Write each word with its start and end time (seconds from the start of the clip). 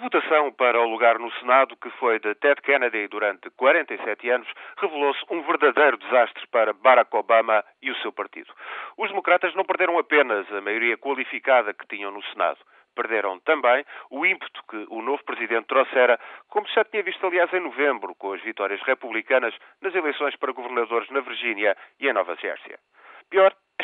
votação 0.00 0.50
para 0.52 0.80
o 0.80 0.88
lugar 0.88 1.18
no 1.18 1.30
Senado, 1.32 1.76
que 1.76 1.90
foi 1.90 2.18
de 2.18 2.34
Ted 2.36 2.60
Kennedy 2.62 3.06
durante 3.08 3.50
47 3.50 4.30
anos, 4.30 4.48
revelou-se 4.78 5.22
um 5.30 5.42
verdadeiro 5.42 5.98
desastre 5.98 6.46
para 6.48 6.72
Barack 6.72 7.14
Obama 7.14 7.62
e 7.82 7.90
o 7.90 7.96
seu 7.96 8.10
partido. 8.10 8.52
Os 8.96 9.08
democratas 9.10 9.54
não 9.54 9.64
perderam 9.64 9.98
apenas 9.98 10.50
a 10.52 10.60
maioria 10.60 10.96
qualificada 10.96 11.74
que 11.74 11.86
tinham 11.86 12.10
no 12.10 12.22
Senado 12.24 12.58
perderam 12.94 13.38
também 13.40 13.84
o 14.10 14.26
ímpeto 14.26 14.62
que 14.68 14.86
o 14.90 15.00
novo 15.00 15.22
presidente 15.24 15.66
trouxera, 15.66 16.18
como 16.48 16.66
já 16.68 16.84
tinha 16.84 17.02
visto, 17.02 17.24
aliás, 17.24 17.50
em 17.52 17.60
novembro, 17.60 18.14
com 18.16 18.32
as 18.32 18.42
vitórias 18.42 18.82
republicanas 18.82 19.54
nas 19.80 19.94
eleições 19.94 20.36
para 20.36 20.52
governadores 20.52 21.08
na 21.10 21.20
Virgínia 21.20 21.76
e 21.98 22.08
em 22.08 22.12
Nova 22.12 22.36
Jersey. 22.36 22.76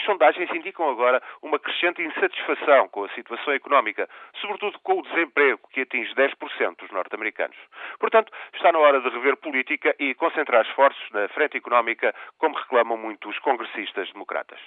Sondagens 0.07 0.49
indicam 0.55 0.89
agora 0.89 1.21
uma 1.43 1.59
crescente 1.59 2.01
insatisfação 2.01 2.89
com 2.89 3.03
a 3.03 3.09
situação 3.09 3.53
económica, 3.53 4.09
sobretudo 4.41 4.79
com 4.79 5.01
o 5.01 5.03
desemprego, 5.03 5.69
que 5.73 5.81
atinge 5.81 6.15
10% 6.15 6.77
dos 6.79 6.91
norte-americanos. 6.93 7.57
Portanto, 7.99 8.33
está 8.55 8.71
na 8.71 8.79
hora 8.79 9.01
de 9.01 9.09
rever 9.09 9.37
política 9.37 9.97
e 9.99 10.15
concentrar 10.15 10.65
esforços 10.65 11.11
na 11.11 11.27
frente 11.31 11.57
económica, 11.57 12.15
como 12.39 12.55
reclamam 12.55 12.97
muitos 12.97 13.37
congressistas 13.41 14.09
democratas. 14.13 14.61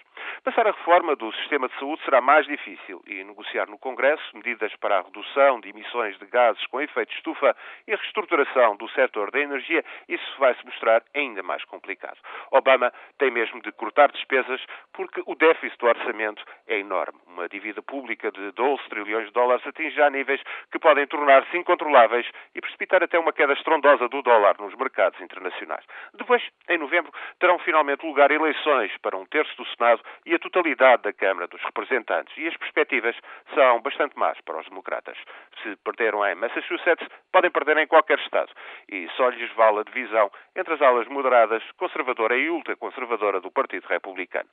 Passar 0.43 0.67
a 0.67 0.71
reforma 0.71 1.15
do 1.15 1.31
sistema 1.35 1.70
de 1.70 1.79
saúde 1.79 2.03
será 2.03 2.20
mais 2.20 2.45
difícil 2.45 3.01
e 3.07 3.23
negociar 3.23 3.70
no 3.70 3.77
Congresso 3.77 4.21
medidas 4.35 4.76
para 4.76 4.99
a 4.99 5.01
redução 5.03 5.62
de 5.62 5.70
emissões 5.70 6.20
de 6.20 6.26
gases 6.26 6.65
com 6.67 6.81
efeito 6.81 7.13
estufa 7.13 7.55
e 7.87 7.93
a 7.93 7.95
reestruturação 7.95 8.76
do 8.76 8.90
setor 8.90 9.31
da 9.31 9.40
energia, 9.40 9.85
isso 10.09 10.35
vai 10.37 10.53
se 10.55 10.65
mostrar 10.65 11.01
ainda 11.15 11.41
mais 11.41 11.63
complicado. 11.63 12.17
Obama 12.51 12.91
tem 13.17 13.31
mesmo 13.31 13.62
de 13.62 13.71
cortar 13.71 14.12
despesas 14.12 14.62
porque 14.91 15.28
o 15.29 15.35
déficit 15.35 15.77
do 15.77 15.85
orçamento 15.85 16.43
é 16.69 16.79
enorme. 16.79 17.19
Uma 17.27 17.49
dívida 17.49 17.81
pública 17.81 18.31
de 18.31 18.51
12 18.51 18.83
trilhões 18.89 19.25
de 19.27 19.33
dólares 19.33 19.65
atinge 19.65 19.95
já 19.95 20.09
níveis 20.09 20.41
que 20.71 20.79
podem 20.79 21.05
tornar-se 21.07 21.57
incontroláveis 21.57 22.29
e 22.53 22.61
precipitar 22.61 23.03
até 23.03 23.17
uma 23.17 23.33
queda 23.33 23.53
estrondosa 23.53 24.07
do 24.07 24.21
dólar 24.21 24.55
nos 24.59 24.75
mercados 24.75 25.19
internacionais. 25.19 25.84
Depois, 26.13 26.43
em 26.70 26.77
novembro, 26.77 27.11
terão 27.39 27.57
finalmente 27.59 28.05
lugar 28.05 28.29
eleições 28.31 28.95
para 29.01 29.17
um 29.17 29.26
terço 29.26 29.55
do 29.57 29.65
Senado 29.70 30.01
e 30.26 30.35
a 30.35 30.39
totalidade 30.39 31.03
da 31.03 31.13
Câmara 31.13 31.48
dos 31.48 31.61
Representantes. 31.63 32.35
E 32.37 32.48
as 32.48 32.55
perspectivas 32.55 33.15
são 33.54 33.81
bastante 33.81 34.17
más 34.17 34.39
para 34.41 34.59
os 34.59 34.70
democratas. 34.70 35.17
Se 35.63 35.76
perderam 35.77 36.26
em 36.26 36.35
Massachusetts, 36.35 37.07
podem 37.31 37.49
perder 37.51 37.77
em 37.77 37.87
qualquer 37.87 38.20
Estado. 38.20 38.51
E 38.91 39.09
só 39.17 39.29
lhes 39.29 39.51
vale 39.54 39.79
a 39.79 39.83
divisão 39.83 40.31
entre 40.55 40.73
as 40.76 40.81
alas 40.81 41.07
moderadas, 41.07 41.63
conservadora 41.77 42.37
e 42.37 42.49
ultraconservadora 42.49 43.41
do 43.41 43.51
Partido 43.51 43.87
Republicano 43.87 44.49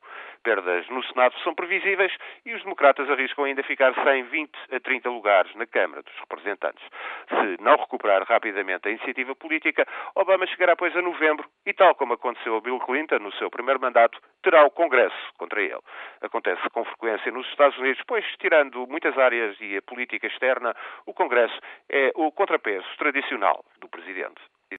perdas 0.46 0.88
no 0.88 1.02
Senado 1.04 1.34
são 1.42 1.54
previsíveis 1.54 2.05
e 2.44 2.54
os 2.54 2.62
democratas 2.62 3.08
arriscam 3.10 3.44
ainda 3.44 3.62
ficar 3.62 3.94
sem 4.04 4.24
20 4.24 4.50
a 4.72 4.80
30 4.80 5.08
lugares 5.10 5.54
na 5.54 5.66
Câmara 5.66 6.02
dos 6.02 6.14
Representantes. 6.20 6.84
Se 7.28 7.62
não 7.62 7.76
recuperar 7.76 8.22
rapidamente 8.24 8.88
a 8.88 8.90
iniciativa 8.90 9.34
política, 9.34 9.86
Obama 10.14 10.46
chegará, 10.46 10.76
pois, 10.76 10.96
a 10.96 11.02
novembro 11.02 11.48
e, 11.64 11.72
tal 11.72 11.94
como 11.94 12.14
aconteceu 12.14 12.56
a 12.56 12.60
Bill 12.60 12.78
Clinton 12.80 13.18
no 13.18 13.32
seu 13.32 13.50
primeiro 13.50 13.80
mandato, 13.80 14.20
terá 14.42 14.64
o 14.64 14.70
Congresso 14.70 15.16
contra 15.38 15.60
ele. 15.60 15.78
Acontece 16.20 16.62
com 16.70 16.84
frequência 16.84 17.30
nos 17.32 17.46
Estados 17.48 17.78
Unidos, 17.78 18.02
pois, 18.06 18.24
tirando 18.38 18.86
muitas 18.86 19.16
áreas 19.18 19.56
e 19.60 19.76
a 19.76 19.82
política 19.82 20.26
externa, 20.26 20.74
o 21.06 21.12
Congresso 21.12 21.58
é 21.90 22.12
o 22.14 22.30
contrapeso 22.32 22.86
tradicional 22.98 23.64
do 23.80 23.88
Presidente. 23.88 24.40